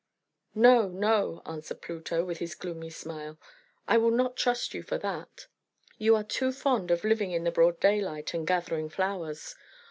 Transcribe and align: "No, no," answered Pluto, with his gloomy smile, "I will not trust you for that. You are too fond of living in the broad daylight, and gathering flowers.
"No, 0.55 0.87
no," 0.89 1.43
answered 1.45 1.83
Pluto, 1.83 2.25
with 2.25 2.39
his 2.39 2.55
gloomy 2.55 2.89
smile, 2.89 3.37
"I 3.87 3.97
will 3.99 4.09
not 4.09 4.35
trust 4.35 4.73
you 4.73 4.81
for 4.81 4.97
that. 4.97 5.45
You 5.99 6.15
are 6.15 6.23
too 6.23 6.51
fond 6.51 6.89
of 6.89 7.03
living 7.03 7.29
in 7.29 7.43
the 7.43 7.51
broad 7.51 7.79
daylight, 7.79 8.33
and 8.33 8.47
gathering 8.47 8.89
flowers. 8.89 9.53